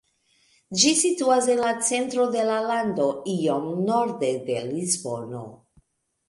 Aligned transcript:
Ĝi 0.83 0.93
situas 1.01 1.49
en 1.55 1.61
la 1.65 1.73
centro 1.89 2.25
de 2.37 2.45
la 2.47 2.55
lando 2.71 3.05
iom 3.35 3.69
norde 3.91 4.33
de 4.49 4.57
Lisbono. 4.71 5.45